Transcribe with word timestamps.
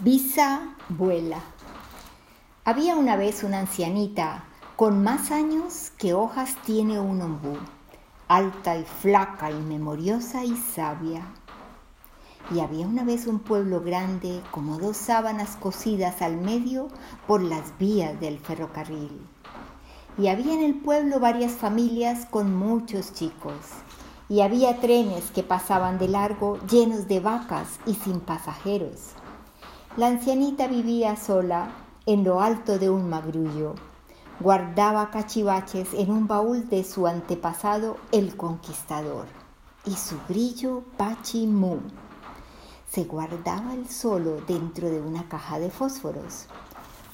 Visa 0.00 0.76
vuela. 0.88 1.40
Había 2.64 2.94
una 2.94 3.16
vez 3.16 3.42
una 3.42 3.58
ancianita 3.58 4.44
con 4.76 5.02
más 5.02 5.32
años 5.32 5.90
que 5.98 6.14
hojas 6.14 6.54
tiene 6.64 7.00
un 7.00 7.20
ombú, 7.20 7.56
alta 8.28 8.76
y 8.76 8.84
flaca 8.84 9.50
y 9.50 9.56
memoriosa 9.60 10.44
y 10.44 10.56
sabia. 10.56 11.22
Y 12.54 12.60
había 12.60 12.86
una 12.86 13.02
vez 13.02 13.26
un 13.26 13.40
pueblo 13.40 13.80
grande 13.80 14.40
como 14.52 14.78
dos 14.78 14.96
sábanas 14.96 15.56
cosidas 15.56 16.22
al 16.22 16.36
medio 16.36 16.90
por 17.26 17.42
las 17.42 17.76
vías 17.76 18.20
del 18.20 18.38
ferrocarril. 18.38 19.20
Y 20.16 20.28
había 20.28 20.54
en 20.54 20.62
el 20.62 20.76
pueblo 20.76 21.18
varias 21.18 21.54
familias 21.54 22.24
con 22.30 22.54
muchos 22.54 23.14
chicos. 23.14 23.56
Y 24.28 24.42
había 24.42 24.76
trenes 24.76 25.32
que 25.32 25.42
pasaban 25.42 25.98
de 25.98 26.06
largo 26.06 26.60
llenos 26.68 27.08
de 27.08 27.18
vacas 27.18 27.80
y 27.84 27.94
sin 27.94 28.20
pasajeros 28.20 29.14
la 29.98 30.06
ancianita 30.06 30.68
vivía 30.68 31.16
sola 31.16 31.72
en 32.06 32.22
lo 32.22 32.40
alto 32.40 32.78
de 32.78 32.88
un 32.88 33.10
magrullo. 33.10 33.74
Guardaba 34.38 35.10
cachivaches 35.10 35.92
en 35.92 36.12
un 36.12 36.28
baúl 36.28 36.68
de 36.68 36.84
su 36.84 37.08
antepasado 37.08 37.96
el 38.12 38.36
conquistador 38.36 39.26
y 39.84 39.94
su 39.94 40.16
grillo 40.28 40.84
Pachimú. 40.96 41.80
Se 42.88 43.06
guardaba 43.06 43.74
el 43.74 43.88
solo 43.88 44.40
dentro 44.46 44.88
de 44.88 45.00
una 45.00 45.28
caja 45.28 45.58
de 45.58 45.68
fósforos. 45.68 46.46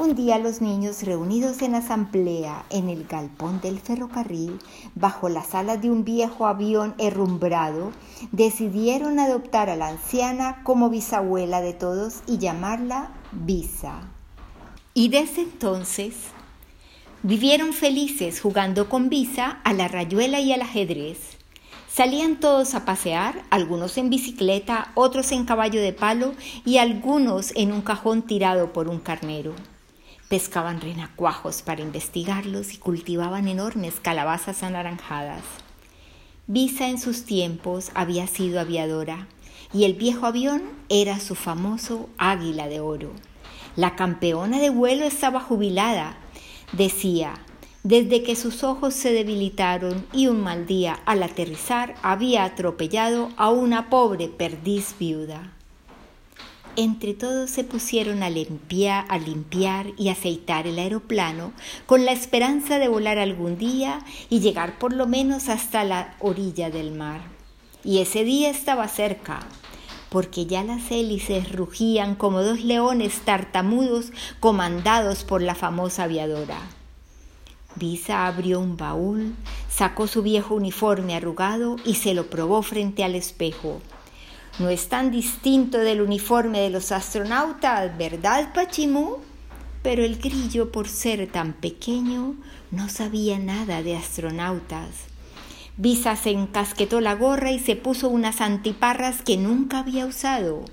Un 0.00 0.14
día 0.14 0.38
los 0.38 0.60
niños 0.60 1.02
reunidos 1.02 1.60
en 1.60 1.74
asamblea 1.74 2.64
en 2.70 2.88
el 2.88 3.04
galpón 3.04 3.60
del 3.60 3.80
ferrocarril, 3.80 4.60
bajo 4.94 5.28
las 5.28 5.56
alas 5.56 5.82
de 5.82 5.90
un 5.90 6.04
viejo 6.04 6.46
avión 6.46 6.94
herrumbrado, 6.98 7.90
decidieron 8.30 9.18
adoptar 9.18 9.68
a 9.68 9.74
la 9.74 9.88
anciana 9.88 10.62
como 10.62 10.88
bisabuela 10.88 11.60
de 11.60 11.72
todos 11.72 12.20
y 12.28 12.38
llamarla 12.38 13.10
Visa. 13.32 14.02
Y 14.94 15.08
desde 15.08 15.42
entonces 15.42 16.14
vivieron 17.24 17.72
felices 17.72 18.40
jugando 18.40 18.88
con 18.88 19.08
Visa 19.08 19.58
a 19.64 19.72
la 19.72 19.88
rayuela 19.88 20.38
y 20.38 20.52
al 20.52 20.62
ajedrez. 20.62 21.18
Salían 21.92 22.38
todos 22.38 22.76
a 22.76 22.84
pasear, 22.84 23.42
algunos 23.50 23.98
en 23.98 24.10
bicicleta, 24.10 24.92
otros 24.94 25.32
en 25.32 25.44
caballo 25.44 25.80
de 25.80 25.92
palo 25.92 26.34
y 26.64 26.78
algunos 26.78 27.50
en 27.56 27.72
un 27.72 27.80
cajón 27.80 28.22
tirado 28.22 28.72
por 28.72 28.86
un 28.86 29.00
carnero. 29.00 29.54
Pescaban 30.28 30.82
renacuajos 30.82 31.62
para 31.62 31.80
investigarlos 31.80 32.74
y 32.74 32.76
cultivaban 32.76 33.48
enormes 33.48 33.98
calabazas 33.98 34.62
anaranjadas. 34.62 35.42
Visa 36.46 36.88
en 36.88 37.00
sus 37.00 37.24
tiempos 37.24 37.90
había 37.94 38.26
sido 38.26 38.60
aviadora 38.60 39.26
y 39.72 39.84
el 39.84 39.94
viejo 39.94 40.26
avión 40.26 40.62
era 40.90 41.18
su 41.18 41.34
famoso 41.34 42.10
águila 42.18 42.68
de 42.68 42.80
oro. 42.80 43.12
La 43.74 43.96
campeona 43.96 44.58
de 44.58 44.68
vuelo 44.68 45.06
estaba 45.06 45.40
jubilada. 45.40 46.18
Decía, 46.72 47.34
desde 47.82 48.22
que 48.22 48.36
sus 48.36 48.64
ojos 48.64 48.92
se 48.92 49.12
debilitaron 49.12 50.06
y 50.12 50.26
un 50.26 50.42
mal 50.42 50.66
día 50.66 51.00
al 51.06 51.22
aterrizar 51.22 51.94
había 52.02 52.44
atropellado 52.44 53.30
a 53.38 53.48
una 53.48 53.88
pobre 53.88 54.28
perdiz 54.28 54.94
viuda. 54.98 55.54
Entre 56.80 57.12
todos 57.12 57.50
se 57.50 57.64
pusieron 57.64 58.22
a 58.22 58.30
limpiar, 58.30 59.04
a 59.08 59.18
limpiar 59.18 59.88
y 59.96 60.10
aceitar 60.10 60.68
el 60.68 60.78
aeroplano 60.78 61.52
con 61.86 62.04
la 62.04 62.12
esperanza 62.12 62.78
de 62.78 62.86
volar 62.86 63.18
algún 63.18 63.58
día 63.58 63.98
y 64.30 64.38
llegar 64.38 64.78
por 64.78 64.92
lo 64.92 65.08
menos 65.08 65.48
hasta 65.48 65.82
la 65.82 66.14
orilla 66.20 66.70
del 66.70 66.92
mar. 66.92 67.22
Y 67.82 67.98
ese 67.98 68.22
día 68.22 68.48
estaba 68.48 68.86
cerca, 68.86 69.40
porque 70.08 70.46
ya 70.46 70.62
las 70.62 70.88
hélices 70.92 71.50
rugían 71.50 72.14
como 72.14 72.44
dos 72.44 72.62
leones 72.62 73.22
tartamudos 73.22 74.12
comandados 74.38 75.24
por 75.24 75.42
la 75.42 75.56
famosa 75.56 76.04
aviadora. 76.04 76.60
Visa 77.74 78.28
abrió 78.28 78.60
un 78.60 78.76
baúl, 78.76 79.34
sacó 79.68 80.06
su 80.06 80.22
viejo 80.22 80.54
uniforme 80.54 81.16
arrugado 81.16 81.74
y 81.84 81.96
se 81.96 82.14
lo 82.14 82.30
probó 82.30 82.62
frente 82.62 83.02
al 83.02 83.16
espejo. 83.16 83.80
No 84.58 84.70
es 84.70 84.88
tan 84.88 85.12
distinto 85.12 85.78
del 85.78 86.00
uniforme 86.00 86.60
de 86.60 86.70
los 86.70 86.90
astronautas, 86.90 87.96
¿verdad, 87.96 88.52
Pachimú? 88.52 89.18
Pero 89.82 90.04
el 90.04 90.18
grillo, 90.18 90.72
por 90.72 90.88
ser 90.88 91.30
tan 91.30 91.52
pequeño, 91.52 92.34
no 92.72 92.88
sabía 92.88 93.38
nada 93.38 93.84
de 93.84 93.96
astronautas. 93.96 94.88
Visa 95.76 96.16
se 96.16 96.30
encasquetó 96.30 97.00
la 97.00 97.14
gorra 97.14 97.52
y 97.52 97.60
se 97.60 97.76
puso 97.76 98.08
unas 98.08 98.40
antiparras 98.40 99.22
que 99.22 99.36
nunca 99.36 99.78
había 99.78 100.06
usado. 100.06 100.64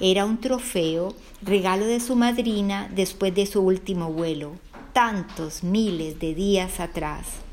Era 0.00 0.24
un 0.24 0.40
trofeo, 0.40 1.14
regalo 1.42 1.84
de 1.84 2.00
su 2.00 2.16
madrina 2.16 2.88
después 2.94 3.34
de 3.34 3.44
su 3.44 3.60
último 3.60 4.10
vuelo, 4.10 4.52
tantos 4.94 5.62
miles 5.62 6.18
de 6.18 6.34
días 6.34 6.80
atrás. 6.80 7.43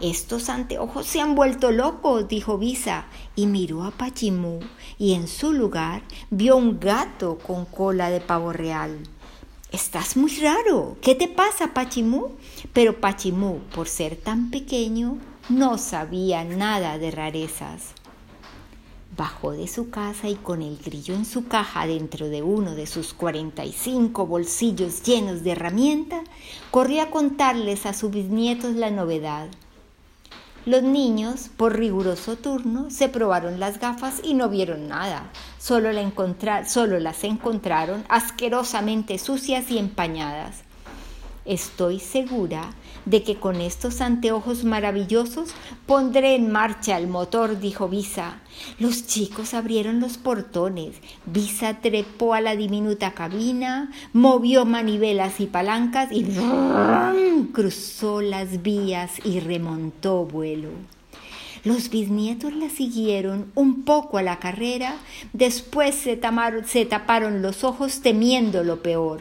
Estos 0.00 0.48
anteojos 0.48 1.06
se 1.06 1.20
han 1.20 1.34
vuelto 1.34 1.72
locos, 1.72 2.26
dijo 2.26 2.56
Visa, 2.56 3.04
y 3.36 3.46
miró 3.46 3.84
a 3.84 3.90
Pachimú, 3.90 4.60
y 4.98 5.12
en 5.12 5.28
su 5.28 5.52
lugar 5.52 6.02
vio 6.30 6.56
un 6.56 6.80
gato 6.80 7.36
con 7.36 7.66
cola 7.66 8.08
de 8.08 8.22
pavo 8.22 8.50
real. 8.54 8.98
Estás 9.72 10.16
muy 10.16 10.34
raro. 10.36 10.96
¿Qué 11.02 11.14
te 11.14 11.28
pasa, 11.28 11.74
Pachimú? 11.74 12.32
Pero 12.72 12.98
Pachimú, 12.98 13.58
por 13.74 13.88
ser 13.88 14.16
tan 14.16 14.50
pequeño, 14.50 15.18
no 15.50 15.76
sabía 15.76 16.44
nada 16.44 16.96
de 16.96 17.10
rarezas. 17.10 17.92
Bajó 19.18 19.52
de 19.52 19.68
su 19.68 19.90
casa 19.90 20.30
y 20.30 20.36
con 20.36 20.62
el 20.62 20.78
grillo 20.78 21.14
en 21.14 21.26
su 21.26 21.46
caja 21.46 21.86
dentro 21.86 22.28
de 22.28 22.42
uno 22.42 22.74
de 22.74 22.86
sus 22.86 23.12
45 23.12 24.26
bolsillos 24.26 25.02
llenos 25.02 25.44
de 25.44 25.50
herramientas, 25.50 26.22
corrió 26.70 27.02
a 27.02 27.10
contarles 27.10 27.84
a 27.84 27.92
sus 27.92 28.10
bisnietos 28.10 28.76
la 28.76 28.90
novedad. 28.90 29.50
Los 30.66 30.82
niños, 30.82 31.48
por 31.56 31.78
riguroso 31.78 32.36
turno, 32.36 32.90
se 32.90 33.08
probaron 33.08 33.58
las 33.60 33.80
gafas 33.80 34.20
y 34.22 34.34
no 34.34 34.50
vieron 34.50 34.88
nada. 34.88 35.30
Solo, 35.58 35.90
solo 36.66 37.00
las 37.00 37.24
encontraron 37.24 38.04
asquerosamente 38.10 39.18
sucias 39.18 39.70
y 39.70 39.78
empañadas. 39.78 40.69
Estoy 41.46 42.00
segura 42.00 42.74
de 43.06 43.22
que 43.22 43.36
con 43.36 43.62
estos 43.62 44.02
anteojos 44.02 44.64
maravillosos 44.64 45.50
pondré 45.86 46.34
en 46.34 46.52
marcha 46.52 46.98
el 46.98 47.08
motor, 47.08 47.58
dijo 47.58 47.88
Visa. 47.88 48.40
Los 48.78 49.06
chicos 49.06 49.54
abrieron 49.54 50.00
los 50.00 50.18
portones. 50.18 50.96
Visa 51.24 51.80
trepó 51.80 52.34
a 52.34 52.42
la 52.42 52.56
diminuta 52.56 53.12
cabina, 53.12 53.90
movió 54.12 54.66
manivelas 54.66 55.40
y 55.40 55.46
palancas 55.46 56.10
y 56.12 56.26
cruzó 57.52 58.20
las 58.20 58.62
vías 58.62 59.12
y 59.24 59.40
remontó 59.40 60.26
vuelo. 60.26 60.68
Los 61.64 61.90
bisnietos 61.90 62.54
la 62.54 62.68
siguieron 62.68 63.50
un 63.54 63.84
poco 63.84 64.18
a 64.18 64.22
la 64.22 64.38
carrera, 64.38 64.96
después 65.32 65.94
se 65.94 66.16
taparon 66.16 67.42
los 67.42 67.64
ojos 67.64 68.00
temiendo 68.00 68.62
lo 68.62 68.82
peor. 68.82 69.20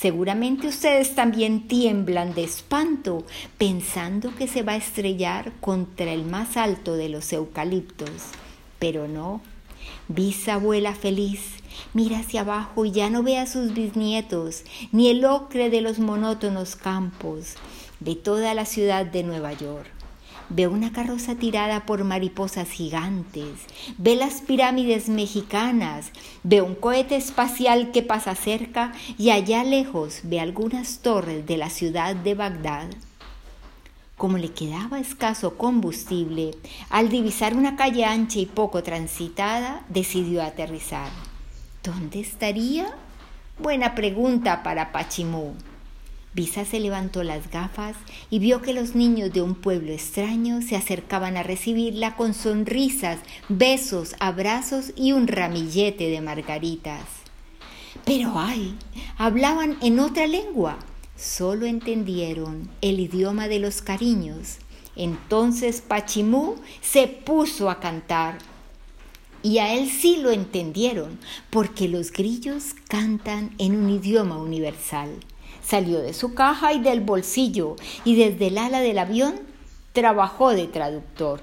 Seguramente 0.00 0.68
ustedes 0.68 1.16
también 1.16 1.66
tiemblan 1.66 2.32
de 2.32 2.44
espanto 2.44 3.24
pensando 3.56 4.32
que 4.36 4.46
se 4.46 4.62
va 4.62 4.72
a 4.72 4.76
estrellar 4.76 5.50
contra 5.60 6.12
el 6.12 6.24
más 6.24 6.56
alto 6.56 6.94
de 6.94 7.08
los 7.08 7.32
eucaliptos. 7.32 8.08
Pero 8.78 9.08
no. 9.08 9.40
Visa 10.06 10.54
abuela 10.54 10.94
feliz, 10.94 11.40
mira 11.94 12.20
hacia 12.20 12.42
abajo 12.42 12.84
y 12.84 12.92
ya 12.92 13.10
no 13.10 13.24
ve 13.24 13.38
a 13.38 13.46
sus 13.46 13.74
bisnietos, 13.74 14.62
ni 14.92 15.08
el 15.08 15.24
ocre 15.24 15.68
de 15.68 15.80
los 15.80 15.98
monótonos 15.98 16.76
campos, 16.76 17.54
de 17.98 18.14
toda 18.14 18.54
la 18.54 18.66
ciudad 18.66 19.04
de 19.04 19.24
Nueva 19.24 19.52
York. 19.52 19.97
Ve 20.50 20.66
una 20.66 20.92
carroza 20.92 21.34
tirada 21.34 21.84
por 21.84 22.04
mariposas 22.04 22.70
gigantes, 22.70 23.52
ve 23.98 24.16
las 24.16 24.40
pirámides 24.40 25.10
mexicanas, 25.10 26.10
ve 26.42 26.62
un 26.62 26.74
cohete 26.74 27.16
espacial 27.16 27.90
que 27.92 28.02
pasa 28.02 28.34
cerca 28.34 28.92
y 29.18 29.28
allá 29.30 29.62
lejos 29.62 30.20
ve 30.22 30.40
algunas 30.40 31.00
torres 31.00 31.46
de 31.46 31.58
la 31.58 31.68
ciudad 31.68 32.16
de 32.16 32.34
Bagdad. 32.34 32.88
Como 34.16 34.38
le 34.38 34.50
quedaba 34.50 34.98
escaso 34.98 35.58
combustible, 35.58 36.52
al 36.88 37.10
divisar 37.10 37.54
una 37.54 37.76
calle 37.76 38.06
ancha 38.06 38.38
y 38.38 38.46
poco 38.46 38.82
transitada, 38.82 39.84
decidió 39.90 40.42
aterrizar. 40.42 41.10
¿Dónde 41.84 42.20
estaría? 42.20 42.94
Buena 43.58 43.94
pregunta 43.94 44.62
para 44.62 44.92
Pachimú. 44.92 45.54
Visa 46.38 46.64
se 46.64 46.78
levantó 46.78 47.24
las 47.24 47.50
gafas 47.50 47.96
y 48.30 48.38
vio 48.38 48.62
que 48.62 48.72
los 48.72 48.94
niños 48.94 49.32
de 49.32 49.42
un 49.42 49.56
pueblo 49.56 49.92
extraño 49.92 50.62
se 50.62 50.76
acercaban 50.76 51.36
a 51.36 51.42
recibirla 51.42 52.14
con 52.14 52.32
sonrisas, 52.32 53.18
besos, 53.48 54.14
abrazos 54.20 54.92
y 54.94 55.10
un 55.10 55.26
ramillete 55.26 56.08
de 56.08 56.20
margaritas. 56.20 57.02
Pero 58.04 58.34
ay, 58.36 58.76
hablaban 59.16 59.78
en 59.82 59.98
otra 59.98 60.28
lengua. 60.28 60.78
Solo 61.16 61.66
entendieron 61.66 62.70
el 62.82 63.00
idioma 63.00 63.48
de 63.48 63.58
los 63.58 63.82
cariños. 63.82 64.58
Entonces 64.94 65.80
Pachimú 65.80 66.54
se 66.80 67.08
puso 67.08 67.68
a 67.68 67.80
cantar. 67.80 68.38
Y 69.42 69.58
a 69.58 69.74
él 69.74 69.90
sí 69.90 70.18
lo 70.18 70.30
entendieron, 70.30 71.18
porque 71.50 71.88
los 71.88 72.12
grillos 72.12 72.76
cantan 72.86 73.56
en 73.58 73.74
un 73.74 73.90
idioma 73.90 74.36
universal. 74.36 75.10
Salió 75.68 76.00
de 76.00 76.14
su 76.14 76.32
caja 76.32 76.72
y 76.72 76.80
del 76.80 77.02
bolsillo, 77.02 77.76
y 78.02 78.14
desde 78.16 78.46
el 78.46 78.56
ala 78.56 78.80
del 78.80 78.98
avión 78.98 79.34
trabajó 79.92 80.50
de 80.50 80.66
traductor. 80.66 81.40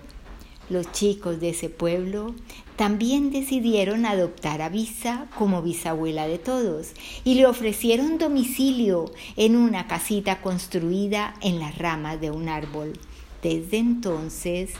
Los 0.68 0.92
chicos 0.92 1.40
de 1.40 1.50
ese 1.50 1.70
pueblo 1.70 2.34
también 2.76 3.30
decidieron 3.30 4.08
adoptar 4.08 4.64
a 4.64 4.70
Visa 4.70 5.28
como 5.38 5.62
bisabuela 5.62 6.28
de 6.28 6.40
todos 6.40 6.94
y 7.24 7.36
le 7.36 7.46
ofrecieron 7.46 8.18
domicilio 8.18 9.12
en 9.36 9.56
una 9.56 9.86
casita 9.86 10.42
construida 10.42 11.36
en 11.42 11.60
las 11.60 11.78
ramas 11.78 12.20
de 12.20 12.32
un 12.32 12.50
árbol. 12.50 12.94
Desde 13.44 13.78
entonces, 13.78 14.72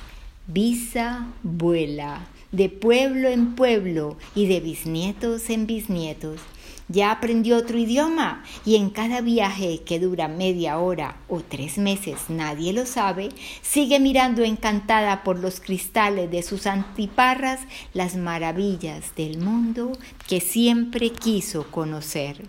Visa 0.48 1.28
vuela 1.44 2.28
de 2.52 2.70
pueblo 2.70 3.30
en 3.30 3.54
pueblo 3.54 4.18
y 4.34 4.48
de 4.48 4.60
bisnietos 4.60 5.52
en 5.52 5.68
bisnietos. 5.68 6.40
Ya 6.88 7.12
aprendió 7.12 7.58
otro 7.58 7.80
idioma 7.80 8.44
y 8.64 8.76
en 8.76 8.92
cada 8.92 9.22
viaje 9.22 9.82
que 9.84 10.00
dura 10.00 10.28
media 10.28 10.78
hora 10.78 11.18
o 11.28 11.42
tres 11.42 11.80
meses, 11.80 12.30
nadie 12.30 12.74
lo 12.74 12.86
sabe, 12.86 13.30
sigue 13.64 14.00
mirando 14.00 14.44
encantada 14.44 15.24
por 15.24 15.40
los 15.40 15.60
cristales 15.60 16.30
de 16.30 16.44
sus 16.44 16.68
antiparras 16.68 17.62
las 17.94 18.16
maravillas 18.16 19.16
del 19.16 19.40
mundo 19.40 19.98
que 20.28 20.42
siempre 20.42 21.10
quiso 21.10 21.72
conocer. 21.72 22.44